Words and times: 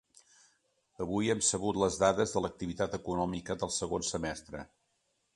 Avui 1.03 1.27
hem 1.33 1.43
sabut 1.49 1.77
les 1.83 1.97
dades 2.03 2.33
de 2.37 2.43
l’activitat 2.45 2.95
econòmica 2.99 3.57
del 3.65 3.73
segon 3.75 4.07
semestre. 4.09 4.63